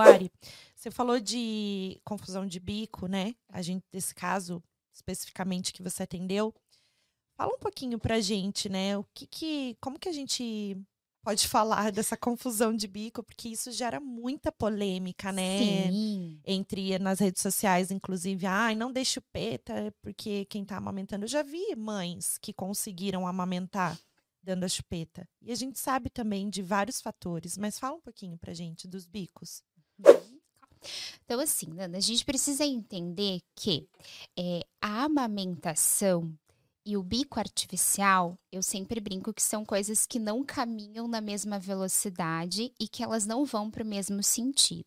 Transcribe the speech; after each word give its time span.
Ari, 0.00 0.32
você 0.74 0.90
falou 0.90 1.20
de 1.20 2.00
confusão 2.04 2.46
de 2.46 2.58
bico, 2.58 3.06
né? 3.06 3.34
A 3.48 3.62
gente, 3.62 3.84
desse 3.92 4.14
caso 4.14 4.62
especificamente 4.92 5.72
que 5.72 5.82
você 5.82 6.02
atendeu. 6.02 6.54
Fala 7.36 7.54
um 7.54 7.58
pouquinho 7.58 7.98
pra 7.98 8.20
gente, 8.20 8.68
né? 8.68 8.96
O 8.96 9.04
que 9.14 9.26
que, 9.26 9.76
como 9.80 9.98
que 9.98 10.08
a 10.08 10.12
gente 10.12 10.76
pode 11.22 11.46
falar 11.48 11.90
dessa 11.92 12.16
confusão 12.16 12.74
de 12.74 12.86
bico, 12.86 13.22
porque 13.22 13.48
isso 13.48 13.70
gera 13.72 14.00
muita 14.00 14.50
polêmica, 14.50 15.32
né? 15.32 15.58
Sim. 15.58 16.40
Entre 16.44 16.98
nas 16.98 17.20
redes 17.20 17.42
sociais, 17.42 17.90
inclusive, 17.90 18.46
ai, 18.46 18.74
não 18.74 18.92
deixe 18.92 19.18
o 19.18 19.22
peta, 19.32 19.94
porque 20.02 20.44
quem 20.46 20.64
tá 20.64 20.76
amamentando. 20.76 21.24
Eu 21.24 21.28
já 21.28 21.42
vi 21.42 21.74
mães 21.76 22.38
que 22.38 22.52
conseguiram 22.52 23.26
amamentar 23.26 23.98
dando 24.42 24.64
a 24.64 24.68
chupeta. 24.68 25.28
E 25.42 25.52
a 25.52 25.54
gente 25.54 25.78
sabe 25.78 26.08
também 26.08 26.48
de 26.48 26.62
vários 26.62 27.00
fatores, 27.00 27.58
mas 27.58 27.78
fala 27.78 27.96
um 27.96 28.00
pouquinho 28.00 28.38
pra 28.38 28.54
gente 28.54 28.88
dos 28.88 29.06
bicos. 29.06 29.62
Então, 31.24 31.40
assim, 31.40 31.66
Nana, 31.66 31.98
a 31.98 32.00
gente 32.00 32.24
precisa 32.24 32.64
entender 32.64 33.40
que 33.54 33.88
é, 34.38 34.62
a 34.80 35.04
amamentação 35.04 36.32
e 36.84 36.96
o 36.96 37.02
bico 37.02 37.38
artificial, 37.38 38.38
eu 38.50 38.62
sempre 38.62 39.00
brinco 39.00 39.34
que 39.34 39.42
são 39.42 39.64
coisas 39.64 40.06
que 40.06 40.18
não 40.18 40.42
caminham 40.42 41.06
na 41.06 41.20
mesma 41.20 41.58
velocidade 41.58 42.72
e 42.80 42.88
que 42.88 43.02
elas 43.02 43.26
não 43.26 43.44
vão 43.44 43.70
para 43.70 43.84
o 43.84 43.86
mesmo 43.86 44.22
sentido. 44.22 44.86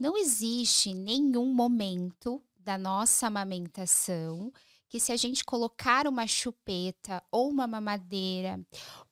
Não 0.00 0.16
existe 0.16 0.92
nenhum 0.92 1.52
momento 1.54 2.42
da 2.58 2.78
nossa 2.78 3.26
amamentação 3.26 4.52
que 4.94 5.00
se 5.00 5.10
a 5.10 5.16
gente 5.16 5.44
colocar 5.44 6.06
uma 6.06 6.24
chupeta 6.24 7.20
ou 7.28 7.50
uma 7.50 7.66
mamadeira 7.66 8.64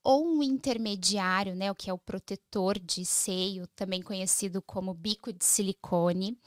ou 0.05 0.25
um 0.25 0.41
intermediário, 0.41 1.57
né, 1.57 1.73
o 1.73 1.75
que 1.75 1.91
é 1.91 1.93
o 1.93 1.99
protetor 1.99 2.79
de 2.79 3.05
seio, 3.05 3.67
também 3.75 4.01
conhecido 4.01 4.63
como 4.63 4.95
bico 4.95 5.33
de 5.33 5.45
silicone, 5.45 6.39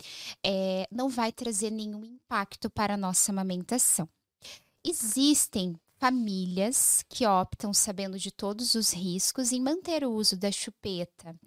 é, 0.41 0.87
não 0.89 1.09
vai 1.09 1.33
trazer 1.33 1.69
nenhum 1.69 2.05
impacto 2.05 2.69
para 2.69 2.93
a 2.93 2.97
nossa 2.97 3.33
amamentação. 3.33 4.07
Existem 4.81 5.75
famílias 5.97 7.03
que 7.09 7.27
optam, 7.27 7.73
sabendo 7.73 8.17
de 8.17 8.31
todos 8.31 8.73
os 8.73 8.93
riscos, 8.93 9.51
em 9.51 9.59
manter 9.59 10.05
o 10.05 10.13
uso 10.13 10.37
da 10.37 10.49
chupeta. 10.49 11.37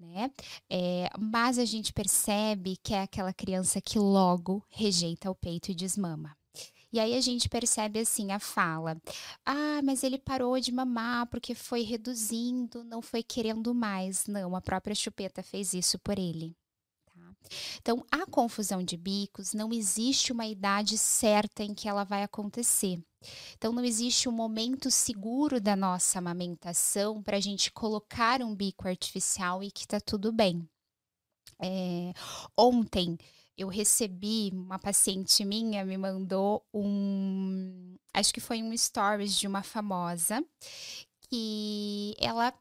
Né? 0.00 0.32
É, 0.68 1.08
mas 1.16 1.60
a 1.60 1.64
gente 1.64 1.92
percebe 1.92 2.76
que 2.82 2.92
é 2.92 3.02
aquela 3.02 3.32
criança 3.32 3.80
que 3.80 4.00
logo 4.00 4.64
rejeita 4.68 5.30
o 5.30 5.34
peito 5.36 5.70
e 5.70 5.76
desmama. 5.76 6.36
E 6.96 7.00
aí 7.00 7.14
a 7.14 7.20
gente 7.20 7.46
percebe 7.46 8.00
assim 8.00 8.32
a 8.32 8.40
fala: 8.40 8.96
"Ah, 9.44 9.82
mas 9.84 10.02
ele 10.02 10.18
parou 10.18 10.58
de 10.58 10.72
mamar 10.72 11.26
porque 11.26 11.54
foi 11.54 11.82
reduzindo, 11.82 12.82
não 12.84 13.02
foi 13.02 13.22
querendo 13.22 13.74
mais". 13.74 14.26
Não, 14.26 14.56
a 14.56 14.62
própria 14.62 14.94
chupeta 14.94 15.42
fez 15.42 15.74
isso 15.74 15.98
por 15.98 16.18
ele. 16.18 16.56
Tá? 17.06 17.36
Então, 17.82 18.02
a 18.10 18.24
confusão 18.26 18.82
de 18.82 18.96
bicos 18.96 19.52
não 19.52 19.72
existe 19.74 20.32
uma 20.32 20.46
idade 20.46 20.96
certa 20.96 21.62
em 21.62 21.74
que 21.74 21.86
ela 21.86 22.02
vai 22.02 22.22
acontecer. 22.22 22.98
Então, 23.56 23.72
não 23.74 23.84
existe 23.84 24.26
um 24.28 24.32
momento 24.32 24.90
seguro 24.90 25.60
da 25.60 25.76
nossa 25.76 26.18
amamentação 26.18 27.22
para 27.22 27.36
a 27.36 27.40
gente 27.40 27.70
colocar 27.72 28.40
um 28.42 28.54
bico 28.54 28.88
artificial 28.88 29.62
e 29.62 29.70
que 29.70 29.82
está 29.82 30.00
tudo 30.00 30.32
bem. 30.32 30.66
É, 31.60 32.12
ontem 32.56 33.18
eu 33.56 33.68
recebi, 33.68 34.50
uma 34.52 34.78
paciente 34.78 35.44
minha 35.44 35.84
me 35.84 35.96
mandou 35.96 36.64
um. 36.72 37.96
Acho 38.12 38.32
que 38.32 38.40
foi 38.40 38.62
um 38.62 38.76
stories 38.76 39.38
de 39.38 39.46
uma 39.46 39.62
famosa, 39.62 40.44
que 41.22 42.14
ela 42.18 42.52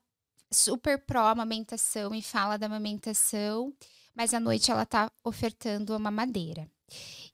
super 0.51 0.97
pró 0.99 1.27
amamentação 1.27 2.13
e 2.15 2.21
fala 2.21 2.57
da 2.57 2.65
amamentação, 2.65 3.73
mas 4.15 4.33
à 4.33 4.39
noite 4.39 4.71
ela 4.71 4.85
tá 4.85 5.11
ofertando 5.23 5.93
uma 5.93 5.99
mamadeira. 5.99 6.69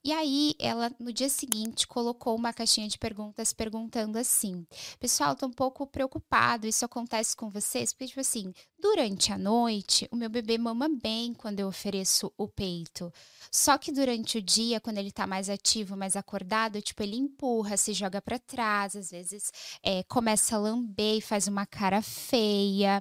E 0.04 0.12
aí, 0.12 0.56
ela, 0.58 0.90
no 0.98 1.12
dia 1.12 1.28
seguinte, 1.28 1.86
colocou 1.86 2.34
uma 2.34 2.52
caixinha 2.52 2.88
de 2.88 2.98
perguntas 2.98 3.52
perguntando 3.52 4.18
assim: 4.18 4.66
Pessoal, 4.98 5.36
tô 5.36 5.46
um 5.46 5.52
pouco 5.52 5.86
preocupado, 5.86 6.66
isso 6.66 6.84
acontece 6.84 7.36
com 7.36 7.48
vocês? 7.48 7.92
Porque, 7.92 8.08
tipo 8.08 8.20
assim, 8.20 8.52
durante 8.76 9.32
a 9.32 9.38
noite, 9.38 10.08
o 10.10 10.16
meu 10.16 10.28
bebê 10.28 10.58
mama 10.58 10.88
bem 10.88 11.32
quando 11.32 11.60
eu 11.60 11.68
ofereço 11.68 12.32
o 12.36 12.48
peito. 12.48 13.12
Só 13.50 13.78
que 13.78 13.92
durante 13.92 14.38
o 14.38 14.42
dia, 14.42 14.80
quando 14.80 14.98
ele 14.98 15.12
tá 15.12 15.24
mais 15.24 15.48
ativo, 15.48 15.96
mais 15.96 16.16
acordado, 16.16 16.82
tipo, 16.82 17.00
ele 17.04 17.16
empurra, 17.16 17.76
se 17.76 17.92
joga 17.92 18.20
para 18.20 18.40
trás, 18.40 18.96
às 18.96 19.10
vezes 19.10 19.52
é, 19.84 20.02
começa 20.04 20.56
a 20.56 20.58
lamber 20.58 21.18
e 21.18 21.20
faz 21.20 21.46
uma 21.46 21.64
cara 21.64 22.02
feia. 22.02 23.00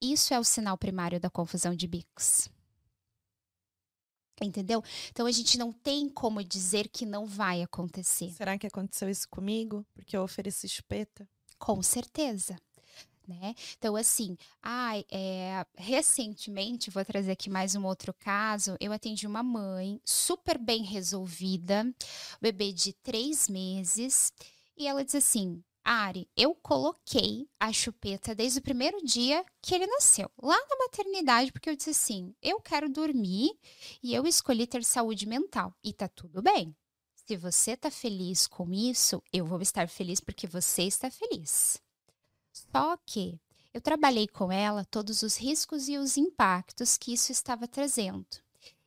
Isso 0.00 0.32
é 0.32 0.38
o 0.40 0.44
sinal 0.44 0.78
primário 0.78 1.20
da 1.20 1.28
confusão 1.28 1.74
de 1.74 1.86
bicos. 1.86 2.48
Entendeu? 4.40 4.82
Então 5.10 5.26
a 5.26 5.30
gente 5.30 5.58
não 5.58 5.72
tem 5.72 6.08
como 6.08 6.42
dizer 6.42 6.88
que 6.88 7.04
não 7.04 7.26
vai 7.26 7.62
acontecer. 7.62 8.30
Será 8.32 8.56
que 8.58 8.66
aconteceu 8.66 9.08
isso 9.08 9.28
comigo? 9.28 9.84
Porque 9.94 10.16
eu 10.16 10.22
ofereci 10.22 10.68
chupeta? 10.68 11.28
Com 11.58 11.82
certeza. 11.82 12.56
Né? 13.28 13.54
Então, 13.78 13.94
assim, 13.94 14.36
ai, 14.60 15.04
é, 15.08 15.64
recentemente, 15.76 16.90
vou 16.90 17.04
trazer 17.04 17.30
aqui 17.30 17.48
mais 17.48 17.76
um 17.76 17.84
outro 17.84 18.12
caso. 18.12 18.76
Eu 18.80 18.92
atendi 18.92 19.24
uma 19.24 19.42
mãe 19.42 20.00
super 20.04 20.58
bem 20.58 20.82
resolvida, 20.82 21.94
bebê 22.40 22.72
de 22.72 22.92
três 22.92 23.48
meses, 23.48 24.32
e 24.76 24.88
ela 24.88 25.04
diz 25.04 25.14
assim: 25.14 25.62
Ari, 25.84 26.28
eu 26.36 26.54
coloquei 26.54 27.48
a 27.58 27.72
chupeta 27.72 28.34
desde 28.34 28.58
o 28.58 28.62
primeiro 28.62 29.02
dia 29.04 29.44
que 29.62 29.74
ele 29.74 29.86
nasceu, 29.86 30.30
lá 30.40 30.56
na 30.68 30.76
maternidade, 30.76 31.50
porque 31.52 31.70
eu 31.70 31.76
disse 31.76 31.90
assim: 31.90 32.34
eu 32.42 32.60
quero 32.60 32.88
dormir 32.88 33.58
e 34.02 34.14
eu 34.14 34.26
escolhi 34.26 34.66
ter 34.66 34.84
saúde 34.84 35.26
mental. 35.26 35.74
E 35.82 35.92
tá 35.92 36.08
tudo 36.08 36.42
bem. 36.42 36.76
Se 37.26 37.36
você 37.36 37.76
tá 37.76 37.90
feliz 37.90 38.46
com 38.46 38.72
isso, 38.72 39.22
eu 39.32 39.46
vou 39.46 39.60
estar 39.60 39.88
feliz 39.88 40.20
porque 40.20 40.46
você 40.46 40.82
está 40.82 41.10
feliz. 41.10 41.80
Só 42.52 42.96
que 43.06 43.40
eu 43.72 43.80
trabalhei 43.80 44.26
com 44.26 44.50
ela 44.50 44.84
todos 44.84 45.22
os 45.22 45.36
riscos 45.36 45.88
e 45.88 45.96
os 45.96 46.16
impactos 46.16 46.98
que 46.98 47.12
isso 47.12 47.30
estava 47.30 47.68
trazendo. 47.68 48.26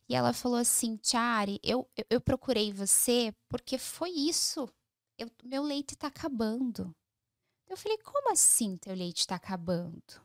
E 0.07 0.15
ela 0.15 0.33
falou 0.33 0.57
assim: 0.57 0.97
Tiari, 0.97 1.59
eu, 1.63 1.89
eu, 1.95 2.05
eu 2.09 2.21
procurei 2.21 2.71
você 2.71 3.33
porque 3.49 3.77
foi 3.77 4.11
isso 4.11 4.69
eu, 5.17 5.29
meu 5.43 5.63
leite 5.63 5.93
está 5.93 6.07
acabando. 6.07 6.95
Eu 7.69 7.77
falei, 7.77 7.97
como 7.99 8.31
assim 8.31 8.77
teu 8.77 8.93
leite 8.93 9.19
está 9.19 9.35
acabando? 9.35 10.21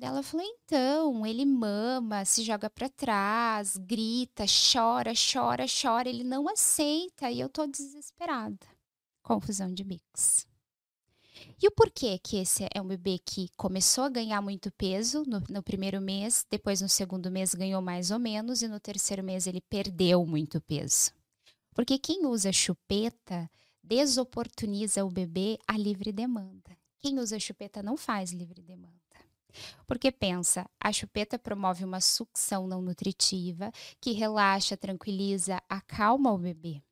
Ela 0.00 0.22
falou, 0.22 0.44
então, 0.44 1.24
ele 1.24 1.44
mama, 1.44 2.24
se 2.24 2.42
joga 2.42 2.68
para 2.68 2.88
trás, 2.88 3.76
grita, 3.76 4.44
chora, 4.72 5.12
chora, 5.14 5.66
chora, 5.66 6.08
ele 6.08 6.24
não 6.24 6.48
aceita 6.48 7.30
e 7.30 7.38
eu 7.38 7.48
tô 7.48 7.64
desesperada. 7.66 8.66
Confusão 9.22 9.72
de 9.72 9.84
bicos. 9.84 10.46
E 11.62 11.68
o 11.68 11.70
porquê 11.70 12.18
que 12.18 12.36
esse 12.38 12.66
é 12.74 12.80
um 12.80 12.86
bebê 12.86 13.18
que 13.18 13.48
começou 13.56 14.04
a 14.04 14.08
ganhar 14.08 14.40
muito 14.42 14.70
peso 14.72 15.24
no, 15.26 15.40
no, 15.48 15.62
primeiro 15.62 16.00
mês, 16.00 16.44
depois 16.50 16.80
no 16.80 16.88
segundo 16.88 17.30
mês 17.30 17.54
ganhou 17.54 17.80
mais 17.80 18.10
ou 18.10 18.18
menos 18.18 18.62
e 18.62 18.68
no 18.68 18.80
terceiro 18.80 19.22
mês 19.22 19.46
ele 19.46 19.60
perdeu 19.60 20.26
muito 20.26 20.60
peso? 20.60 21.12
Porque 21.72 21.98
quem 21.98 22.26
usa 22.26 22.52
chupeta 22.52 23.50
desoportuniza 23.84 25.04
o 25.04 25.10
bebê 25.10 25.58
a 25.68 25.76
livre 25.76 26.10
demanda. 26.10 26.76
Quem 27.00 27.18
usa 27.18 27.38
chupeta 27.38 27.82
não 27.82 27.96
faz 27.96 28.32
livre 28.32 28.62
demanda. 28.62 28.94
Porque 29.86 30.10
pensa, 30.10 30.68
a 30.80 30.92
chupeta 30.92 31.38
promove 31.38 31.84
uma 31.84 32.00
sucção 32.00 32.66
não 32.66 32.82
nutritiva 32.82 33.70
que 34.00 34.12
relaxa, 34.12 34.76
tranquiliza, 34.76 35.62
acalma 35.68 36.32
o 36.32 36.38
bebê. 36.38 36.82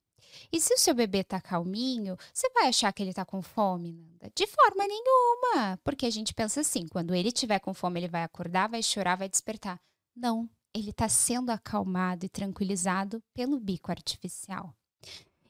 E 0.50 0.60
se 0.60 0.72
o 0.72 0.78
seu 0.78 0.94
bebê 0.94 1.18
está 1.18 1.40
calminho, 1.40 2.16
você 2.32 2.48
vai 2.50 2.68
achar 2.68 2.92
que 2.92 3.02
ele 3.02 3.10
está 3.10 3.24
com 3.24 3.42
fome, 3.42 3.92
Nanda? 3.92 4.30
De 4.34 4.46
forma 4.46 4.86
nenhuma. 4.86 5.78
Porque 5.84 6.06
a 6.06 6.10
gente 6.10 6.32
pensa 6.32 6.60
assim: 6.60 6.86
quando 6.88 7.14
ele 7.14 7.30
tiver 7.30 7.58
com 7.58 7.74
fome, 7.74 8.00
ele 8.00 8.08
vai 8.08 8.22
acordar, 8.22 8.68
vai 8.68 8.82
chorar, 8.82 9.16
vai 9.16 9.28
despertar. 9.28 9.80
Não, 10.16 10.48
ele 10.74 10.90
está 10.90 11.08
sendo 11.08 11.50
acalmado 11.50 12.24
e 12.24 12.30
tranquilizado 12.30 13.22
pelo 13.34 13.60
bico 13.60 13.90
artificial. 13.90 14.74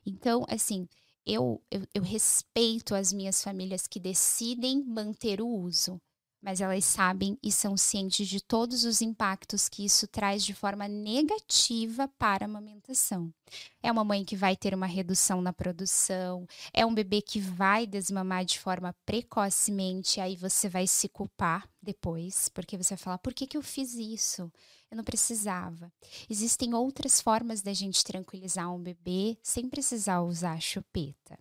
Então, 0.04 0.44
assim, 0.48 0.88
eu, 1.26 1.62
eu, 1.70 1.82
eu 1.94 2.02
respeito 2.02 2.94
as 2.94 3.12
minhas 3.12 3.42
famílias 3.42 3.86
que 3.86 4.00
decidem 4.00 4.84
manter 4.84 5.40
o 5.40 5.48
uso, 5.48 6.00
mas 6.42 6.60
elas 6.60 6.84
sabem 6.84 7.38
e 7.40 7.52
são 7.52 7.76
cientes 7.76 8.26
de 8.26 8.42
todos 8.42 8.84
os 8.84 9.00
impactos 9.00 9.68
que 9.68 9.84
isso 9.84 10.08
traz 10.08 10.44
de 10.44 10.52
forma 10.52 10.88
negativa 10.88 12.08
para 12.18 12.44
a 12.44 12.48
amamentação. 12.48 13.32
É 13.80 13.92
uma 13.92 14.02
mãe 14.02 14.24
que 14.24 14.34
vai 14.34 14.56
ter 14.56 14.74
uma 14.74 14.86
redução 14.86 15.40
na 15.40 15.52
produção, 15.52 16.46
é 16.72 16.84
um 16.84 16.92
bebê 16.92 17.22
que 17.22 17.38
vai 17.38 17.86
desmamar 17.86 18.44
de 18.44 18.58
forma 18.58 18.94
precocemente, 19.06 20.20
aí 20.20 20.34
você 20.34 20.68
vai 20.68 20.86
se 20.86 21.08
culpar 21.08 21.68
depois, 21.80 22.48
porque 22.48 22.76
você 22.76 22.94
vai 22.94 23.02
falar: 23.02 23.18
por 23.18 23.32
que, 23.32 23.46
que 23.46 23.56
eu 23.56 23.62
fiz 23.62 23.94
isso? 23.94 24.50
Eu 24.90 24.96
não 24.96 25.04
precisava. 25.04 25.90
Existem 26.28 26.74
outras 26.74 27.20
formas 27.20 27.62
da 27.62 27.72
gente 27.72 28.04
tranquilizar 28.04 28.72
um 28.74 28.82
bebê 28.82 29.38
sem 29.42 29.68
precisar 29.68 30.20
usar 30.20 30.60
chupeta. 30.60 31.38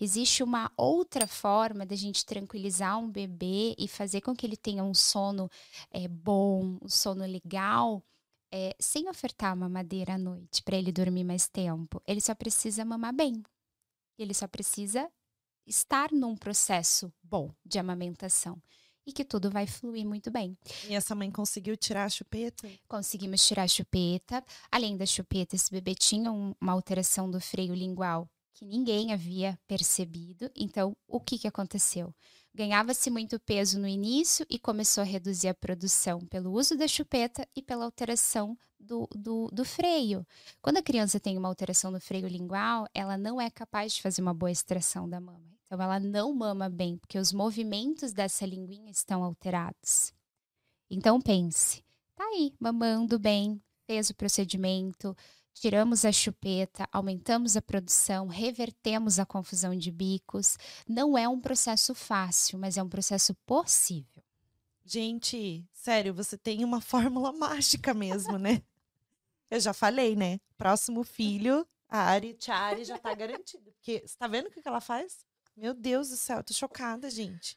Existe 0.00 0.42
uma 0.42 0.70
outra 0.76 1.26
forma 1.26 1.84
da 1.86 1.96
gente 1.96 2.24
tranquilizar 2.24 2.98
um 2.98 3.10
bebê 3.10 3.74
e 3.78 3.88
fazer 3.88 4.20
com 4.20 4.34
que 4.34 4.46
ele 4.46 4.56
tenha 4.56 4.84
um 4.84 4.94
sono 4.94 5.50
é, 5.90 6.08
bom, 6.08 6.78
um 6.82 6.88
sono 6.88 7.24
legal, 7.24 8.02
é, 8.52 8.74
sem 8.78 9.08
ofertar 9.08 9.50
a 9.50 9.56
mamadeira 9.56 10.14
à 10.14 10.18
noite 10.18 10.62
para 10.62 10.76
ele 10.76 10.92
dormir 10.92 11.24
mais 11.24 11.48
tempo, 11.48 12.00
ele 12.06 12.20
só 12.20 12.34
precisa 12.34 12.84
mamar 12.84 13.12
bem. 13.12 13.42
Ele 14.16 14.32
só 14.32 14.46
precisa 14.46 15.10
estar 15.66 16.12
num 16.12 16.36
processo 16.36 17.12
bom 17.22 17.50
de 17.64 17.78
amamentação 17.80 18.62
e 19.06 19.12
que 19.12 19.24
tudo 19.24 19.50
vai 19.50 19.66
fluir 19.66 20.06
muito 20.06 20.30
bem. 20.30 20.56
E 20.88 20.94
essa 20.94 21.14
mãe 21.14 21.30
conseguiu 21.30 21.76
tirar 21.76 22.04
a 22.04 22.08
chupeta? 22.08 22.70
Conseguimos 22.88 23.46
tirar 23.46 23.64
a 23.64 23.68
chupeta. 23.68 24.44
Além 24.70 24.96
da 24.96 25.04
chupeta, 25.04 25.56
esse 25.56 25.70
bebê 25.70 25.94
tinha 25.94 26.30
um, 26.30 26.54
uma 26.60 26.72
alteração 26.72 27.30
do 27.30 27.40
freio 27.40 27.74
lingual 27.74 28.28
que 28.54 28.64
ninguém 28.64 29.12
havia 29.12 29.58
percebido. 29.66 30.50
Então, 30.56 30.96
o 31.08 31.20
que, 31.20 31.38
que 31.38 31.48
aconteceu? 31.48 32.14
Ganhava-se 32.54 33.10
muito 33.10 33.38
peso 33.40 33.80
no 33.80 33.88
início 33.88 34.46
e 34.48 34.60
começou 34.60 35.02
a 35.02 35.04
reduzir 35.04 35.48
a 35.48 35.54
produção 35.54 36.20
pelo 36.26 36.52
uso 36.52 36.76
da 36.76 36.86
chupeta 36.86 37.46
e 37.54 37.60
pela 37.60 37.84
alteração 37.84 38.56
do, 38.78 39.08
do, 39.12 39.48
do, 39.52 39.64
freio. 39.64 40.24
Quando 40.62 40.76
a 40.76 40.82
criança 40.82 41.18
tem 41.18 41.36
uma 41.36 41.48
alteração 41.48 41.90
no 41.90 42.00
freio 42.00 42.28
lingual, 42.28 42.86
ela 42.94 43.18
não 43.18 43.40
é 43.40 43.50
capaz 43.50 43.94
de 43.94 44.02
fazer 44.02 44.22
uma 44.22 44.32
boa 44.32 44.52
extração 44.52 45.08
da 45.08 45.20
mama. 45.20 45.52
Então, 45.64 45.80
ela 45.82 45.98
não 45.98 46.32
mama 46.32 46.68
bem, 46.68 46.96
porque 46.96 47.18
os 47.18 47.32
movimentos 47.32 48.12
dessa 48.12 48.46
linguinha 48.46 48.90
estão 48.90 49.24
alterados. 49.24 50.12
Então, 50.88 51.20
pense: 51.20 51.82
tá 52.14 52.22
aí, 52.24 52.54
mamando 52.60 53.18
bem, 53.18 53.60
fez 53.84 54.10
o 54.10 54.14
procedimento, 54.14 55.16
tiramos 55.54 56.04
a 56.04 56.12
chupeta, 56.12 56.86
aumentamos 56.92 57.56
a 57.56 57.62
produção, 57.62 58.26
revertemos 58.26 59.18
a 59.18 59.24
confusão 59.24 59.74
de 59.74 59.90
bicos. 59.90 60.58
Não 60.86 61.16
é 61.16 61.26
um 61.28 61.40
processo 61.40 61.94
fácil, 61.94 62.58
mas 62.58 62.76
é 62.76 62.82
um 62.82 62.88
processo 62.88 63.34
possível. 63.46 64.22
Gente, 64.84 65.64
sério, 65.72 66.12
você 66.12 66.36
tem 66.36 66.62
uma 66.64 66.80
fórmula 66.82 67.32
mágica 67.32 67.94
mesmo, 67.94 68.36
né? 68.36 68.60
Eu 69.50 69.60
já 69.60 69.72
falei, 69.72 70.16
né? 70.16 70.40
Próximo 70.58 71.04
filho, 71.04 71.66
a 71.88 71.98
Ari, 71.98 72.34
tia 72.34 72.56
Ari 72.56 72.84
já 72.84 72.98
tá 72.98 73.14
garantido. 73.14 73.70
Porque 73.72 74.02
você 74.04 74.16
tá 74.18 74.26
vendo 74.26 74.48
o 74.48 74.50
que 74.50 74.60
ela 74.66 74.80
faz? 74.80 75.24
Meu 75.56 75.72
Deus 75.72 76.08
do 76.08 76.16
céu, 76.16 76.38
eu 76.38 76.44
tô 76.44 76.52
chocada, 76.52 77.08
gente. 77.08 77.56